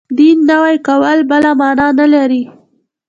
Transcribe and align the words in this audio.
دین 0.17 0.37
نوی 0.49 0.75
کول 0.87 1.17
بله 1.31 1.51
معنا 1.59 1.87
نه 1.99 2.05
لري. 2.13 2.41